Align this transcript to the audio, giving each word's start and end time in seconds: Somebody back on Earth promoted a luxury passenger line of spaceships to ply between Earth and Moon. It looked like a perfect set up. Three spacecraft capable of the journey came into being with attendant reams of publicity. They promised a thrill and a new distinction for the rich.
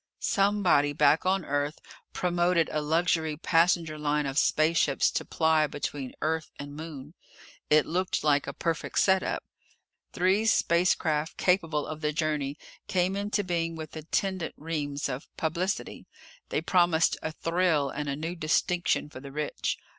Somebody 0.17 0.93
back 0.93 1.27
on 1.27 1.45
Earth 1.45 1.77
promoted 2.11 2.69
a 2.73 2.81
luxury 2.81 3.37
passenger 3.37 3.99
line 3.99 4.25
of 4.25 4.39
spaceships 4.39 5.11
to 5.11 5.23
ply 5.23 5.67
between 5.67 6.15
Earth 6.23 6.49
and 6.57 6.75
Moon. 6.75 7.13
It 7.69 7.85
looked 7.85 8.23
like 8.23 8.47
a 8.47 8.53
perfect 8.53 8.97
set 8.97 9.21
up. 9.21 9.43
Three 10.11 10.45
spacecraft 10.47 11.37
capable 11.37 11.85
of 11.85 12.01
the 12.01 12.11
journey 12.13 12.57
came 12.87 13.15
into 13.15 13.43
being 13.43 13.75
with 13.75 13.95
attendant 13.95 14.55
reams 14.57 15.07
of 15.07 15.27
publicity. 15.37 16.07
They 16.49 16.61
promised 16.61 17.15
a 17.21 17.31
thrill 17.31 17.91
and 17.91 18.09
a 18.09 18.15
new 18.15 18.33
distinction 18.35 19.07
for 19.07 19.19
the 19.19 19.31
rich. 19.31 19.77